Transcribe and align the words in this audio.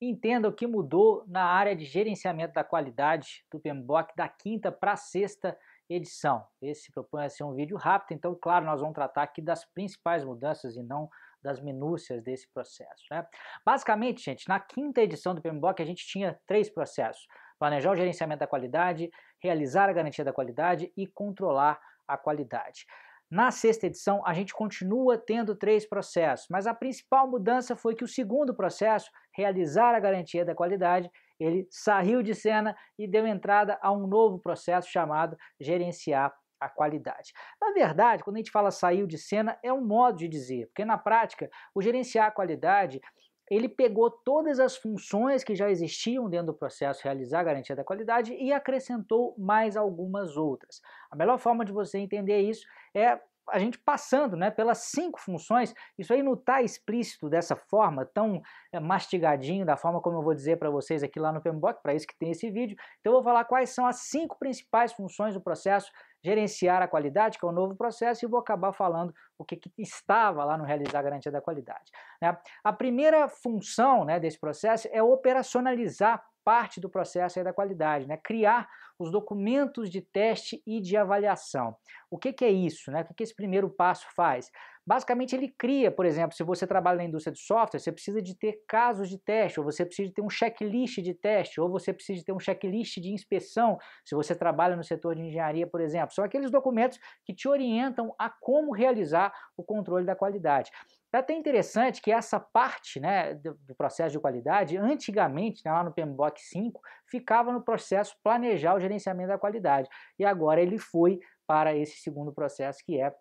entenda 0.00 0.48
o 0.48 0.52
que 0.52 0.66
mudou 0.66 1.24
na 1.26 1.44
área 1.44 1.76
de 1.76 1.84
gerenciamento 1.84 2.54
da 2.54 2.64
qualidade 2.64 3.44
do 3.50 3.60
PMBOK 3.60 4.14
da 4.16 4.28
quinta 4.28 4.72
para 4.72 4.96
sexta 4.96 5.56
edição. 5.88 6.46
Esse 6.62 6.90
propõe 6.92 7.24
a 7.24 7.28
ser 7.28 7.44
um 7.44 7.54
vídeo 7.54 7.76
rápido, 7.76 8.16
então, 8.16 8.34
claro, 8.40 8.64
nós 8.64 8.80
vamos 8.80 8.94
tratar 8.94 9.22
aqui 9.22 9.42
das 9.42 9.64
principais 9.64 10.24
mudanças 10.24 10.76
e 10.76 10.82
não 10.82 11.10
das 11.42 11.60
minúcias 11.60 12.22
desse 12.22 12.48
processo. 12.52 13.04
Né? 13.10 13.26
Basicamente, 13.64 14.22
gente, 14.22 14.48
na 14.48 14.60
quinta 14.60 15.00
edição 15.00 15.34
do 15.34 15.42
PMBOK 15.42 15.82
a 15.82 15.86
gente 15.86 16.06
tinha 16.06 16.38
três 16.46 16.70
processos. 16.70 17.26
Planejar 17.58 17.90
o 17.90 17.96
gerenciamento 17.96 18.40
da 18.40 18.46
qualidade, 18.46 19.10
realizar 19.38 19.88
a 19.88 19.92
garantia 19.92 20.24
da 20.24 20.32
qualidade 20.32 20.92
e 20.96 21.06
controlar 21.06 21.80
a 22.06 22.16
qualidade. 22.16 22.86
Na 23.30 23.52
sexta 23.52 23.86
edição, 23.86 24.26
a 24.26 24.34
gente 24.34 24.52
continua 24.52 25.16
tendo 25.16 25.54
três 25.54 25.86
processos, 25.86 26.48
mas 26.50 26.66
a 26.66 26.74
principal 26.74 27.30
mudança 27.30 27.76
foi 27.76 27.94
que 27.94 28.02
o 28.02 28.08
segundo 28.08 28.52
processo, 28.52 29.08
realizar 29.32 29.94
a 29.94 30.00
garantia 30.00 30.44
da 30.44 30.52
qualidade, 30.52 31.08
ele 31.38 31.64
saiu 31.70 32.24
de 32.24 32.34
cena 32.34 32.76
e 32.98 33.06
deu 33.06 33.24
entrada 33.24 33.78
a 33.80 33.92
um 33.92 34.08
novo 34.08 34.40
processo 34.40 34.90
chamado 34.90 35.36
gerenciar 35.60 36.34
a 36.58 36.68
qualidade. 36.68 37.32
Na 37.60 37.72
verdade, 37.72 38.24
quando 38.24 38.36
a 38.36 38.38
gente 38.40 38.50
fala 38.50 38.72
saiu 38.72 39.06
de 39.06 39.16
cena, 39.16 39.56
é 39.62 39.72
um 39.72 39.80
modo 39.80 40.18
de 40.18 40.28
dizer, 40.28 40.66
porque 40.66 40.84
na 40.84 40.98
prática, 40.98 41.48
o 41.72 41.80
gerenciar 41.80 42.26
a 42.26 42.32
qualidade 42.32 43.00
ele 43.50 43.68
pegou 43.68 44.10
todas 44.10 44.60
as 44.60 44.76
funções 44.76 45.42
que 45.42 45.56
já 45.56 45.68
existiam 45.68 46.30
dentro 46.30 46.46
do 46.46 46.54
processo 46.54 47.02
realizar 47.02 47.40
a 47.40 47.44
garantia 47.44 47.74
da 47.74 47.82
qualidade 47.82 48.32
e 48.32 48.52
acrescentou 48.52 49.34
mais 49.36 49.76
algumas 49.76 50.36
outras. 50.36 50.80
A 51.10 51.16
melhor 51.16 51.38
forma 51.38 51.64
de 51.64 51.72
você 51.72 51.98
entender 51.98 52.40
isso 52.40 52.64
é 52.94 53.18
a 53.48 53.58
gente 53.58 53.78
passando 53.78 54.36
né, 54.36 54.50
pelas 54.50 54.78
cinco 54.78 55.20
funções, 55.20 55.74
isso 55.98 56.12
aí 56.12 56.22
não 56.22 56.34
está 56.34 56.62
explícito 56.62 57.28
dessa 57.28 57.56
forma, 57.56 58.06
tão 58.06 58.40
é, 58.72 58.78
mastigadinho, 58.78 59.66
da 59.66 59.76
forma 59.76 60.00
como 60.00 60.18
eu 60.18 60.22
vou 60.22 60.34
dizer 60.34 60.56
para 60.58 60.70
vocês 60.70 61.02
aqui 61.02 61.18
lá 61.18 61.32
no 61.32 61.40
PMBOK, 61.40 61.82
para 61.82 61.94
isso 61.94 62.06
que 62.06 62.16
tem 62.16 62.30
esse 62.30 62.48
vídeo. 62.50 62.76
Então 63.00 63.12
eu 63.12 63.16
vou 63.16 63.24
falar 63.24 63.44
quais 63.44 63.70
são 63.70 63.86
as 63.86 64.02
cinco 64.02 64.38
principais 64.38 64.92
funções 64.92 65.34
do 65.34 65.40
processo 65.40 65.90
gerenciar 66.22 66.82
a 66.82 66.88
qualidade, 66.88 67.38
que 67.38 67.44
é 67.44 67.48
o 67.48 67.52
novo 67.52 67.74
processo, 67.74 68.24
e 68.24 68.28
vou 68.28 68.40
acabar 68.40 68.72
falando 68.72 69.14
o 69.38 69.44
que, 69.44 69.56
que 69.56 69.70
estava 69.78 70.44
lá 70.44 70.56
no 70.56 70.64
realizar 70.64 70.98
a 70.98 71.02
garantia 71.02 71.32
da 71.32 71.40
qualidade. 71.40 71.90
Né? 72.20 72.36
A 72.62 72.72
primeira 72.72 73.28
função 73.28 74.04
né, 74.04 74.20
desse 74.20 74.38
processo 74.38 74.88
é 74.92 75.02
operacionalizar 75.02 76.22
parte 76.44 76.80
do 76.80 76.88
processo 76.88 77.42
da 77.44 77.52
qualidade, 77.52 78.06
né? 78.06 78.16
criar 78.16 78.68
os 78.98 79.10
documentos 79.10 79.88
de 79.88 80.00
teste 80.00 80.62
e 80.66 80.80
de 80.80 80.96
avaliação. 80.96 81.74
O 82.10 82.18
que, 82.18 82.32
que 82.32 82.44
é 82.44 82.50
isso? 82.50 82.90
Né? 82.90 83.00
O 83.02 83.04
que, 83.06 83.14
que 83.14 83.22
esse 83.22 83.34
primeiro 83.34 83.70
passo 83.70 84.06
faz? 84.14 84.50
Basicamente 84.86 85.36
ele 85.36 85.48
cria, 85.48 85.90
por 85.90 86.06
exemplo, 86.06 86.36
se 86.36 86.42
você 86.42 86.66
trabalha 86.66 86.98
na 86.98 87.04
indústria 87.04 87.32
de 87.32 87.40
software, 87.40 87.78
você 87.78 87.92
precisa 87.92 88.20
de 88.20 88.34
ter 88.34 88.62
casos 88.66 89.08
de 89.08 89.18
teste, 89.18 89.60
ou 89.60 89.64
você 89.64 89.84
precisa 89.84 90.08
de 90.08 90.14
ter 90.14 90.22
um 90.22 90.30
checklist 90.30 90.98
de 90.98 91.14
teste, 91.14 91.60
ou 91.60 91.68
você 91.68 91.92
precisa 91.92 92.18
de 92.18 92.24
ter 92.24 92.32
um 92.32 92.40
checklist 92.40 92.98
de 92.98 93.12
inspeção, 93.12 93.78
se 94.04 94.14
você 94.14 94.34
trabalha 94.34 94.76
no 94.76 94.82
setor 94.82 95.14
de 95.14 95.22
engenharia, 95.22 95.66
por 95.66 95.80
exemplo. 95.80 96.14
São 96.14 96.24
aqueles 96.24 96.50
documentos 96.50 96.98
que 97.24 97.34
te 97.34 97.48
orientam 97.48 98.14
a 98.18 98.30
como 98.30 98.72
realizar 98.72 99.32
o 99.56 99.62
controle 99.62 100.04
da 100.04 100.16
qualidade. 100.16 100.70
É 101.12 101.18
até 101.18 101.34
interessante 101.34 102.00
que 102.00 102.12
essa 102.12 102.38
parte 102.38 103.00
né, 103.00 103.34
do, 103.34 103.74
processo 103.76 104.12
de 104.12 104.20
qualidade, 104.20 104.76
antigamente, 104.76 105.60
né, 105.64 105.72
lá 105.72 105.82
no 105.82 105.92
PMBOK 105.92 106.40
5, 106.40 106.80
ficava 107.06 107.52
no 107.52 107.62
processo 107.62 108.16
planejar 108.22 108.74
o 108.74 108.80
gerenciamento 108.80 109.28
da 109.28 109.38
qualidade. 109.38 109.88
E 110.18 110.24
agora 110.24 110.60
ele 110.60 110.78
foi 110.78 111.18
para 111.46 111.74
esse 111.74 111.96
segundo 111.96 112.32
processo 112.32 112.78
que 112.84 113.00
é 113.00 113.12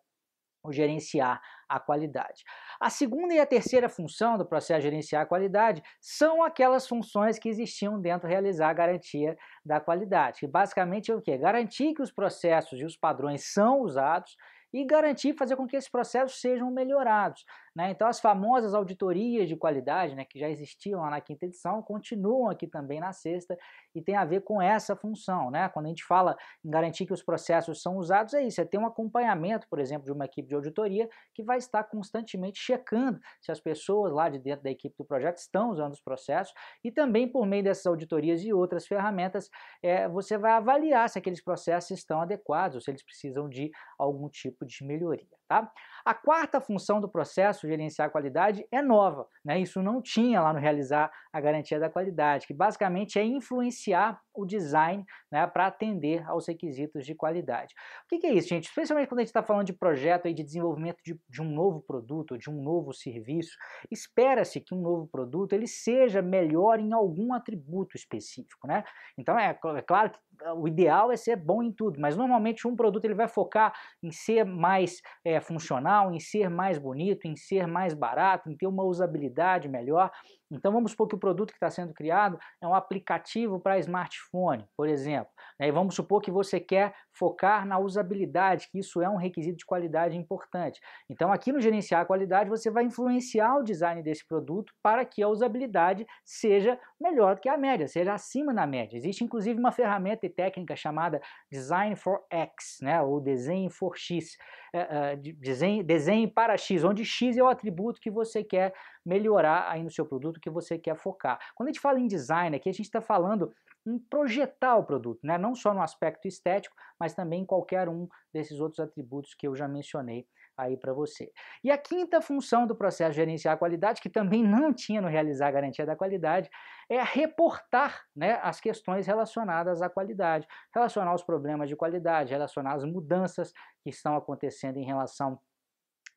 o 0.64 0.72
gerenciar 0.72 1.42
a 1.68 1.80
qualidade. 1.80 2.44
A 2.80 2.90
segunda 2.90 3.34
e 3.34 3.40
a 3.40 3.46
terceira 3.46 3.88
função 3.88 4.38
do 4.38 4.46
processo 4.46 4.82
gerenciar 4.82 5.24
a 5.24 5.26
qualidade 5.26 5.82
são 6.02 6.44
aquelas 6.44 6.88
funções 6.88 7.38
que 7.38 7.50
existiam 7.50 8.00
dentro 8.00 8.28
de 8.28 8.34
realizar 8.34 8.70
a 8.70 8.74
garantia 8.74 9.38
da 9.64 9.80
qualidade, 9.80 10.40
que 10.40 10.48
basicamente 10.48 11.12
é 11.12 11.16
o 11.16 11.22
que? 11.22 11.38
Garantir 11.38 11.94
que 11.94 12.02
os 12.02 12.12
processos 12.12 12.80
e 12.80 12.86
os 12.86 12.98
padrões 12.98 13.52
são 13.54 13.82
usados 13.82 14.36
e 14.74 14.86
garantir 14.86 15.34
fazer 15.34 15.56
com 15.56 15.68
que 15.68 15.76
esses 15.76 15.90
processos 15.90 16.40
sejam 16.40 16.72
melhorados. 16.72 17.44
Né? 17.80 17.92
Então 17.92 18.10
as 18.10 18.20
famosas 18.20 18.74
auditorias 18.74 19.48
de 19.48 19.56
qualidade, 19.56 20.14
né, 20.14 20.26
que 20.26 20.38
já 20.38 20.50
existiam 20.50 21.00
lá 21.00 21.10
na 21.10 21.22
quinta 21.22 21.46
edição, 21.46 21.82
continuam 21.82 22.50
aqui 22.50 22.68
também 22.68 23.00
na 23.00 23.14
sexta 23.14 23.58
e 23.96 24.02
tem 24.02 24.18
a 24.18 24.26
ver 24.26 24.42
com 24.42 24.62
essa 24.62 24.98
função. 24.98 25.50
Né? 25.50 25.70
Quando 25.70 25.86
a 25.86 25.88
gente 25.88 26.04
fala 26.04 26.36
em 26.62 26.70
garantir 26.70 27.06
que 27.06 27.14
os 27.14 27.24
processos 27.24 27.82
são 27.82 27.96
usados, 27.96 28.34
é 28.34 28.44
isso, 28.44 28.60
é 28.60 28.66
ter 28.66 28.78
um 28.78 28.86
acompanhamento, 28.86 29.66
por 29.70 29.80
exemplo, 29.80 30.04
de 30.04 30.12
uma 30.12 30.26
equipe 30.26 30.50
de 30.50 30.56
auditoria 30.56 31.10
que 31.34 31.42
vai 31.42 31.58
estar 31.58 31.86
constantemente 31.86 32.60
checando 32.60 33.18
se 33.40 33.50
as 33.50 33.62
pessoas 33.62 34.12
lá 34.12 34.28
de 34.28 34.40
dentro 34.40 34.64
da 34.64 34.72
equipe 34.72 34.94
do 34.98 35.06
projeto 35.06 35.38
estão 35.38 35.70
usando 35.70 35.94
os 35.94 36.02
processos 36.02 36.54
e 36.84 36.92
também 36.92 37.30
por 37.30 37.46
meio 37.46 37.64
dessas 37.64 37.86
auditorias 37.86 38.44
e 38.44 38.52
outras 38.52 38.86
ferramentas, 38.88 39.50
é, 39.82 40.06
você 40.10 40.38
vai 40.38 40.52
avaliar 40.52 41.10
se 41.10 41.18
aqueles 41.18 41.42
processos 41.42 41.92
estão 41.92 42.20
adequados 42.20 42.76
ou 42.76 42.82
se 42.82 42.92
eles 42.92 43.04
precisam 43.04 43.48
de 43.48 43.72
algum 43.98 44.28
tipo 44.28 44.66
de 44.66 44.84
melhoria. 44.84 45.39
Tá? 45.50 45.68
A 46.06 46.14
quarta 46.14 46.62
função 46.62 47.02
do 47.02 47.10
processo 47.10 47.68
gerenciar 47.68 48.08
a 48.08 48.12
qualidade 48.12 48.64
é 48.72 48.84
nova, 48.84 49.28
né? 49.44 49.60
isso 49.60 49.82
não 49.82 50.00
tinha 50.00 50.40
lá 50.40 50.54
no 50.54 50.60
realizar 50.60 51.12
a 51.34 51.42
garantia 51.42 51.80
da 51.80 51.90
qualidade, 51.90 52.46
que 52.46 52.54
basicamente 52.54 53.18
é 53.18 53.24
influenciar 53.24 54.22
o 54.40 54.46
design 54.46 55.06
né, 55.32 55.46
para 55.48 55.68
atender 55.68 56.28
aos 56.28 56.48
requisitos 56.48 57.06
de 57.06 57.16
qualidade. 57.16 57.74
O 58.06 58.10
que, 58.10 58.20
que, 58.20 58.28
é 58.28 58.34
isso, 58.34 58.50
gente? 58.50 58.66
Especialmente 58.66 59.08
quando 59.08 59.20
a 59.20 59.22
gente 59.22 59.30
está 59.30 59.44
falando 59.44 59.66
de 59.66 59.74
projeto 59.74 60.28
aí 60.28 60.34
de 60.34 60.44
desenvolvimento 60.44 60.98
de, 61.04 61.20
de 61.30 61.42
um 61.42 61.50
novo 61.50 61.82
produto, 61.82 62.38
de 62.38 62.50
um 62.50 62.62
novo 62.62 62.94
serviço, 62.94 63.58
espera-se 63.90 64.60
que 64.60 64.74
um 64.74 64.82
novo 64.82 65.08
produto 65.08 65.54
ele 65.54 65.68
seja 65.68 66.22
melhor 66.22 66.80
em 66.80 66.94
algum 66.94 67.34
atributo 67.34 67.96
específico. 67.96 68.68
Né? 68.68 68.84
Então 69.18 69.38
é, 69.38 69.50
é 69.50 69.82
claro 69.82 70.12
que 70.12 70.20
o 70.56 70.68
ideal 70.68 71.12
é 71.12 71.18
ser 71.18 71.36
bom 71.36 71.62
em 71.62 71.72
tudo, 71.72 72.00
mas 72.00 72.16
normalmente 72.16 72.68
um 72.68 72.76
produto 72.76 73.06
ele 73.06 73.14
vai 73.14 73.28
focar 73.28 73.74
em 74.02 74.12
ser 74.12 74.46
mais 74.46 75.02
é, 75.24 75.40
funcional, 75.40 76.14
em 76.14 76.20
ser 76.20 76.50
mais 76.50 76.78
bonito, 76.78 77.28
em 77.28 77.36
ser 77.36 77.68
mais 77.68 77.94
barato, 77.94 78.50
em 78.50 78.56
ter 78.56 78.68
uma 78.68 78.84
usabilidade 78.84 79.68
melhor. 79.68 80.12
Então 80.52 80.72
vamos 80.72 80.92
supor 80.92 81.08
que 81.08 81.16
o 81.16 81.20
produto 81.20 81.50
que 81.50 81.58
está 81.58 81.70
sendo 81.70 81.94
criado 81.94 82.40
é 82.62 82.68
um 82.68 82.74
aplicativo 82.74 83.60
para 83.60 83.80
smartphone, 83.80 84.29
por 84.76 84.88
exemplo. 84.88 85.32
Né? 85.60 85.68
E 85.68 85.72
vamos 85.72 85.96
supor 85.96 86.22
que 86.22 86.32
você 86.32 86.60
quer 86.60 86.94
focar 87.12 87.66
na 87.66 87.80
usabilidade, 87.80 88.70
que 88.72 88.80
isso 88.80 89.02
é 89.02 89.10
um 89.10 89.18
requisito 89.18 89.58
de 89.58 89.66
qualidade 89.66 90.16
importante. 90.16 90.80
Então 91.10 91.32
aqui 91.32 91.52
no 91.52 91.60
gerenciar 91.60 92.02
a 92.02 92.06
qualidade 92.06 92.50
você 92.50 92.70
vai 92.70 92.84
influenciar 92.84 93.58
o 93.58 93.64
design 93.64 94.02
desse 94.02 94.26
produto 94.26 94.74
para 94.82 95.04
que 95.04 95.22
a 95.22 95.28
usabilidade 95.28 96.06
seja 96.24 96.80
melhor 97.00 97.36
do 97.36 97.42
que 97.42 97.50
a 97.50 97.58
média, 97.58 97.88
seja 97.88 98.14
acima 98.14 98.54
da 98.54 98.66
média. 98.66 98.96
Existe 98.96 99.24
inclusive 99.24 99.60
uma 99.60 99.72
ferramenta 99.72 100.26
e 100.26 100.30
técnica 100.30 100.76
chamada 100.76 101.22
Design 101.52 101.96
for 101.96 102.24
X, 102.30 102.80
né? 102.82 103.02
ou 103.02 103.20
Desenho 103.20 103.70
for 103.70 103.98
X, 103.98 104.38
é, 104.74 104.80
é, 105.12 105.16
desenho, 105.16 105.84
desenho 105.84 106.32
para 106.32 106.56
X, 106.58 106.84
onde 106.84 107.04
X 107.04 107.38
é 107.38 107.44
o 107.44 107.48
atributo 107.48 108.00
que 108.00 108.12
você 108.12 108.44
quer 108.44 108.74
melhorar 109.06 109.70
aí 109.70 109.84
no 109.84 109.90
seu 109.90 110.06
produto 110.06 110.40
que 110.40 110.50
você 110.50 110.78
quer 110.78 110.96
focar. 110.96 111.40
Quando 111.56 111.70
a 111.70 111.72
gente 111.72 111.82
fala 111.82 112.00
em 112.00 112.08
design 112.08 112.56
aqui, 112.56 112.70
a 112.70 112.72
gente 112.72 112.86
está 112.86 113.02
falando 113.02 113.52
projetar 113.98 114.76
o 114.76 114.84
produto, 114.84 115.22
né? 115.24 115.38
não 115.38 115.56
só 115.56 115.74
no 115.74 115.82
aspecto 115.82 116.28
estético, 116.28 116.76
mas 117.00 117.14
também 117.14 117.42
em 117.42 117.46
qualquer 117.46 117.88
um 117.88 118.08
desses 118.34 118.60
outros 118.60 118.80
atributos 118.80 119.34
que 119.34 119.48
eu 119.48 119.56
já 119.56 119.68
mencionei 119.68 120.28
aí 120.58 120.76
para 120.76 120.94
você. 120.94 121.32
E 121.64 121.72
a 121.72 121.78
quinta 121.78 122.22
função 122.22 122.68
do 122.68 122.76
processo 122.76 123.14
gerenciar 123.14 123.54
a 123.54 123.58
qualidade, 123.58 124.02
que 124.02 124.10
também 124.10 124.44
não 124.44 124.74
tinha 124.74 125.02
no 125.02 125.08
realizar 125.08 125.48
a 125.48 125.52
garantia 125.52 125.86
da 125.86 125.96
qualidade, 125.96 126.50
é 126.90 127.02
reportar 127.02 128.02
né, 128.16 128.40
as 128.44 128.60
questões 128.60 129.08
relacionadas 129.08 129.82
à 129.82 129.90
qualidade, 129.90 130.46
relacionar 130.74 131.14
os 131.14 131.24
problemas 131.24 131.70
de 131.70 131.76
qualidade, 131.76 132.34
relacionar 132.34 132.74
as 132.74 132.84
mudanças 132.84 133.54
que 133.82 133.90
estão 133.90 134.18
acontecendo 134.18 134.78
em 134.78 134.86
relação 134.86 135.40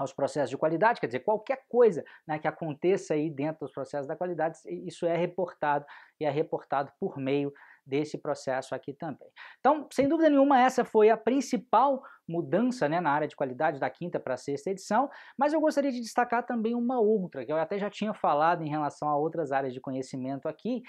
aos 0.02 0.12
processos 0.12 0.50
de 0.50 0.56
qualidade, 0.56 1.00
quer 1.00 1.06
dizer, 1.06 1.20
qualquer 1.20 1.64
coisa 1.68 2.04
né, 2.26 2.38
que 2.38 2.46
aconteça 2.46 3.14
aí 3.14 3.30
dentro 3.30 3.60
dos 3.60 3.72
processos 3.72 4.06
da 4.06 4.16
qualidade, 4.16 4.58
isso 4.66 5.06
é 5.06 5.16
reportado 5.16 5.84
e 6.20 6.24
é 6.24 6.30
reportado 6.30 6.92
por 7.00 7.16
meio 7.18 7.52
desse 7.84 8.16
processo 8.16 8.74
aqui 8.74 8.92
também. 8.92 9.28
Então, 9.58 9.88
sem 9.90 10.08
dúvida 10.08 10.30
nenhuma, 10.30 10.60
essa 10.60 10.84
foi 10.84 11.10
a 11.10 11.16
principal 11.16 12.02
mudança 12.28 12.88
né, 12.88 13.00
na 13.00 13.10
área 13.10 13.26
de 13.26 13.34
qualidade 13.34 13.80
da 13.80 13.90
quinta 13.90 14.20
para 14.20 14.34
a 14.34 14.36
sexta 14.36 14.70
edição, 14.70 15.10
mas 15.36 15.52
eu 15.52 15.60
gostaria 15.60 15.90
de 15.90 16.00
destacar 16.00 16.46
também 16.46 16.74
uma 16.74 17.00
outra, 17.00 17.44
que 17.44 17.52
eu 17.52 17.56
até 17.56 17.78
já 17.78 17.90
tinha 17.90 18.14
falado 18.14 18.62
em 18.62 18.68
relação 18.68 19.08
a 19.08 19.16
outras 19.16 19.50
áreas 19.50 19.74
de 19.74 19.80
conhecimento 19.80 20.48
aqui, 20.48 20.82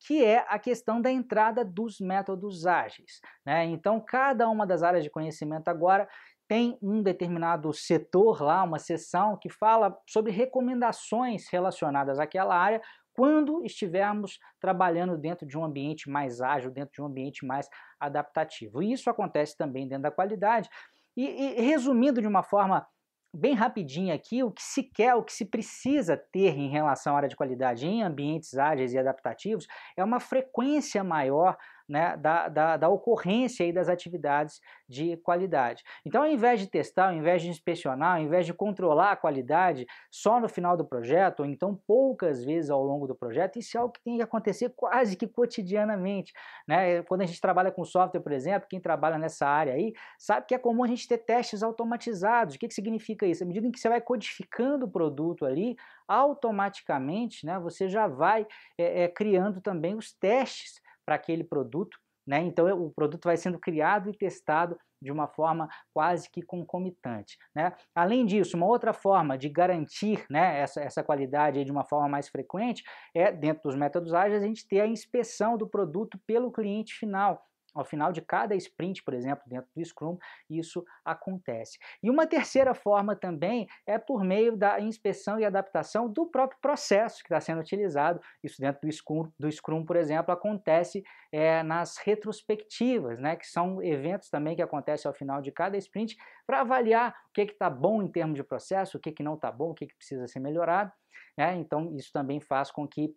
que 0.00 0.24
é 0.24 0.44
a 0.48 0.58
questão 0.58 1.00
da 1.00 1.10
entrada 1.10 1.64
dos 1.64 2.00
métodos 2.00 2.66
ágeis. 2.66 3.20
Né? 3.44 3.66
Então, 3.66 4.00
cada 4.00 4.48
uma 4.48 4.66
das 4.66 4.82
áreas 4.82 5.04
de 5.04 5.10
conhecimento 5.10 5.68
agora 5.68 6.08
tem 6.50 6.76
um 6.82 7.00
determinado 7.00 7.72
setor 7.72 8.42
lá, 8.42 8.64
uma 8.64 8.80
seção 8.80 9.38
que 9.40 9.48
fala 9.48 9.96
sobre 10.04 10.32
recomendações 10.32 11.48
relacionadas 11.48 12.18
àquela 12.18 12.56
área 12.56 12.82
quando 13.14 13.64
estivermos 13.64 14.36
trabalhando 14.58 15.16
dentro 15.16 15.46
de 15.46 15.56
um 15.56 15.64
ambiente 15.64 16.10
mais 16.10 16.40
ágil, 16.40 16.72
dentro 16.72 16.94
de 16.94 17.02
um 17.02 17.06
ambiente 17.06 17.46
mais 17.46 17.68
adaptativo. 18.00 18.82
E 18.82 18.92
isso 18.92 19.08
acontece 19.08 19.56
também 19.56 19.86
dentro 19.86 20.02
da 20.02 20.10
qualidade. 20.10 20.68
E, 21.16 21.24
e 21.24 21.60
resumindo 21.60 22.20
de 22.20 22.26
uma 22.26 22.42
forma 22.42 22.84
bem 23.32 23.54
rapidinho 23.54 24.12
aqui 24.12 24.42
o 24.42 24.50
que 24.50 24.62
se 24.62 24.82
quer, 24.82 25.14
o 25.14 25.22
que 25.22 25.32
se 25.32 25.44
precisa 25.44 26.16
ter 26.16 26.58
em 26.58 26.68
relação 26.68 27.14
à 27.14 27.18
área 27.18 27.28
de 27.28 27.36
qualidade 27.36 27.86
em 27.86 28.02
ambientes 28.02 28.58
ágeis 28.58 28.92
e 28.92 28.98
adaptativos 28.98 29.68
é 29.96 30.02
uma 30.02 30.18
frequência 30.18 31.04
maior 31.04 31.56
né, 31.90 32.16
da, 32.16 32.48
da, 32.48 32.76
da, 32.76 32.88
ocorrência 32.88 33.66
aí 33.66 33.72
das 33.72 33.88
atividades 33.88 34.60
de 34.88 35.16
qualidade. 35.16 35.82
Então, 36.06 36.22
ao 36.22 36.28
invés 36.28 36.60
de 36.60 36.68
testar, 36.68 37.08
ao 37.08 37.14
invés 37.14 37.42
de 37.42 37.48
inspecionar, 37.48 38.16
ao 38.16 38.22
invés 38.22 38.46
de 38.46 38.54
controlar 38.54 39.10
a 39.10 39.16
qualidade 39.16 39.86
só 40.08 40.38
no 40.38 40.48
final 40.48 40.76
do 40.76 40.84
projeto, 40.84 41.40
ou 41.40 41.46
então 41.46 41.74
poucas 41.88 42.44
vezes 42.44 42.70
ao 42.70 42.80
longo 42.80 43.08
do 43.08 43.14
projeto, 43.14 43.58
isso 43.58 43.76
é 43.76 43.80
algo 43.80 43.92
que 43.92 44.02
tem 44.04 44.16
que 44.16 44.22
acontecer 44.22 44.72
quase 44.76 45.16
que 45.16 45.26
cotidianamente. 45.26 46.32
Né? 46.66 47.02
Quando 47.02 47.22
a 47.22 47.26
gente 47.26 47.40
trabalha 47.40 47.72
com 47.72 47.84
software, 47.84 48.20
por 48.20 48.30
exemplo, 48.30 48.68
quem 48.68 48.78
trabalha 48.78 49.18
nessa 49.18 49.48
área 49.48 49.72
aí, 49.72 49.92
sabe 50.16 50.46
que 50.46 50.54
é 50.54 50.58
comum 50.58 50.84
a 50.84 50.86
gente 50.86 51.08
ter 51.08 51.18
testes 51.18 51.60
automatizados. 51.60 52.54
O 52.54 52.58
que, 52.58 52.68
que 52.68 52.74
significa 52.74 53.26
isso? 53.26 53.42
À 53.42 53.46
medida 53.46 53.66
em 53.66 53.72
que 53.72 53.80
você 53.80 53.88
vai 53.88 54.00
codificando 54.00 54.86
o 54.86 54.90
produto 54.90 55.44
ali, 55.44 55.76
automaticamente 56.06 57.44
né, 57.44 57.58
você 57.58 57.88
já 57.88 58.06
vai 58.06 58.46
é, 58.78 59.02
é, 59.02 59.08
criando 59.08 59.60
também 59.60 59.96
os 59.96 60.12
testes 60.12 60.80
para 61.10 61.16
aquele 61.16 61.42
produto. 61.42 61.98
Né? 62.24 62.40
Então 62.42 62.66
o 62.80 62.90
produto 62.92 63.24
vai 63.24 63.36
sendo 63.36 63.58
criado 63.58 64.08
e 64.08 64.16
testado 64.16 64.78
de 65.02 65.10
uma 65.10 65.26
forma 65.26 65.68
quase 65.92 66.30
que 66.30 66.40
concomitante. 66.40 67.36
Né? 67.52 67.72
Além 67.92 68.24
disso, 68.24 68.56
uma 68.56 68.66
outra 68.66 68.92
forma 68.92 69.36
de 69.36 69.48
garantir 69.48 70.24
né, 70.30 70.60
essa, 70.60 70.80
essa 70.80 71.02
qualidade 71.02 71.64
de 71.64 71.72
uma 71.72 71.84
forma 71.84 72.08
mais 72.08 72.28
frequente 72.28 72.84
é, 73.12 73.32
dentro 73.32 73.64
dos 73.64 73.74
métodos 73.74 74.14
ágeis, 74.14 74.42
a 74.42 74.46
gente 74.46 74.68
ter 74.68 74.80
a 74.80 74.86
inspeção 74.86 75.56
do 75.56 75.66
produto 75.66 76.20
pelo 76.24 76.52
cliente 76.52 76.94
final. 76.94 77.42
Ao 77.74 77.84
final 77.84 78.12
de 78.12 78.20
cada 78.20 78.54
sprint, 78.56 79.02
por 79.02 79.14
exemplo, 79.14 79.44
dentro 79.46 79.68
do 79.74 79.84
Scrum, 79.84 80.18
isso 80.48 80.84
acontece. 81.04 81.78
E 82.02 82.10
uma 82.10 82.26
terceira 82.26 82.74
forma 82.74 83.14
também 83.14 83.68
é 83.86 83.98
por 83.98 84.24
meio 84.24 84.56
da 84.56 84.80
inspeção 84.80 85.38
e 85.38 85.44
adaptação 85.44 86.08
do 86.10 86.26
próprio 86.26 86.58
processo 86.60 87.18
que 87.18 87.26
está 87.26 87.40
sendo 87.40 87.60
utilizado. 87.60 88.20
Isso 88.42 88.60
dentro 88.60 88.80
do 88.82 88.92
Scrum, 88.92 89.30
do 89.38 89.50
Scrum 89.50 89.84
por 89.84 89.96
exemplo, 89.96 90.32
acontece 90.32 91.02
é, 91.32 91.62
nas 91.62 91.96
retrospectivas, 91.96 93.18
né, 93.18 93.36
que 93.36 93.46
são 93.46 93.82
eventos 93.82 94.28
também 94.28 94.56
que 94.56 94.62
acontecem 94.62 95.08
ao 95.08 95.14
final 95.14 95.40
de 95.40 95.52
cada 95.52 95.76
sprint 95.76 96.16
para 96.46 96.60
avaliar 96.60 97.10
o 97.10 97.32
que 97.32 97.42
está 97.42 97.70
bom 97.70 98.02
em 98.02 98.08
termos 98.08 98.36
de 98.36 98.42
processo, 98.42 98.98
o 98.98 99.00
que, 99.00 99.12
que 99.12 99.22
não 99.22 99.34
está 99.34 99.50
bom, 99.50 99.70
o 99.70 99.74
que, 99.74 99.86
que 99.86 99.94
precisa 99.94 100.26
ser 100.26 100.40
melhorado. 100.40 100.92
Né? 101.36 101.56
Então, 101.56 101.94
isso 101.96 102.12
também 102.12 102.40
faz 102.40 102.70
com 102.70 102.86
que 102.86 103.14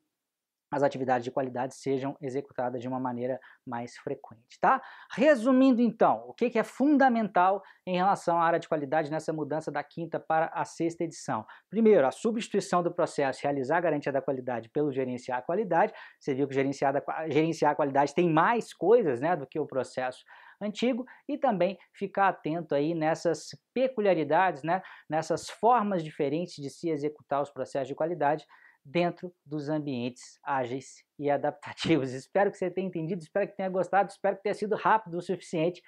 as 0.74 0.82
atividades 0.82 1.24
de 1.24 1.30
qualidade 1.30 1.76
sejam 1.76 2.18
executadas 2.20 2.82
de 2.82 2.88
uma 2.88 3.00
maneira 3.00 3.40
mais 3.66 3.96
frequente, 3.96 4.60
tá? 4.60 4.82
Resumindo 5.12 5.82
então, 5.82 6.26
o 6.28 6.34
que, 6.34 6.58
é 6.58 6.64
fundamental 6.64 7.62
em 7.86 7.96
relação 7.96 8.40
à 8.40 8.44
área 8.44 8.60
de 8.60 8.68
qualidade 8.68 9.12
nessa 9.12 9.32
mudança 9.32 9.72
da 9.72 9.84
quinta 9.84 10.20
para 10.20 10.48
a 10.48 10.66
sexta 10.66 11.04
edição? 11.04 11.46
Primeiro, 11.70 12.08
a 12.08 12.12
substituição 12.12 12.82
do 12.82 12.92
processo 12.92 13.42
realizar 13.44 13.78
a 13.78 13.82
garantia 13.82 14.12
da 14.12 14.22
qualidade 14.22 14.68
pelo 14.70 14.92
gerenciar 14.92 15.38
a 15.38 15.42
qualidade. 15.44 15.94
Você 16.20 16.34
viu 16.34 16.48
que 16.48 16.56
gerenciar, 16.56 16.94
gerenciar 17.30 17.74
a 17.74 17.76
qualidade 17.76 18.16
tem 18.16 18.28
mais 18.28 18.74
coisas 18.74 19.20
né, 19.20 19.36
do 19.36 19.46
que 19.46 19.60
o 19.60 19.68
processo 19.68 20.24
antigo 20.60 21.06
e 21.28 21.38
também 21.38 21.78
ficar 21.94 22.30
atento 22.30 22.74
aí 22.74 22.96
nessas 22.96 23.50
peculiaridades, 23.74 24.64
né, 24.64 24.82
nessas 25.08 25.50
formas 25.50 26.04
diferentes 26.04 26.56
de 26.56 26.70
se 26.70 26.90
executar 26.90 27.44
os 27.44 27.52
processos 27.52 27.90
de 27.90 27.96
qualidade 27.96 28.48
dentro 28.86 29.34
dos 29.46 29.70
ambientes 29.70 30.40
ágeis 30.44 31.04
e 31.18 31.30
adaptativos. 31.30 32.12
Espero 32.14 32.52
que 32.52 32.58
você 32.58 32.70
tenha 32.70 32.88
entendido, 32.88 33.22
espero 33.22 33.48
que 33.48 33.56
tenha 33.56 33.70
gostado, 33.70 34.10
espero 34.10 34.36
que 34.38 34.44
tenha 34.44 34.56
sido 34.56 34.76
rápido 34.76 35.18
o 35.18 35.22
suficiente. 35.22 35.82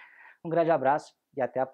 Um 0.43 0.49
grande 0.49 0.71
abraço 0.71 1.13
e 1.35 1.41
até 1.41 1.59
a 1.59 1.63
próxima. 1.63 1.63